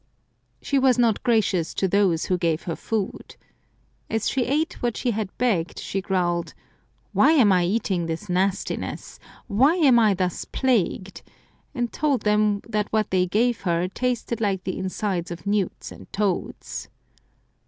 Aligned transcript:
She 0.63 0.79
was 0.79 0.97
not 0.97 1.21
gracious 1.21 1.75
to 1.75 1.87
those 1.87 2.25
who 2.25 2.35
gave 2.39 2.63
her 2.63 2.75
food. 2.75 3.35
As 4.09 4.27
she 4.27 4.45
ate 4.45 4.81
what 4.81 4.97
she 4.97 5.11
had 5.11 5.29
begged, 5.37 5.77
she 5.77 6.01
growled," 6.01 6.55
Why 7.13 7.33
am 7.33 7.51
I 7.51 7.65
eating 7.65 8.07
this 8.07 8.27
nastiness? 8.27 9.19
Why 9.45 9.75
am 9.75 9.99
I 9.99 10.15
thus 10.15 10.43
plagued?" 10.43 11.21
and 11.75 11.93
told 11.93 12.23
them 12.23 12.61
that 12.67 12.91
what 12.91 13.11
they 13.11 13.27
gave 13.27 13.61
her 13.61 13.87
tasted 13.87 14.41
like 14.41 14.63
the 14.63 14.79
insides 14.79 15.29
of 15.29 15.45
newts 15.45 15.91
and 15.91 16.11
toads. 16.11 16.87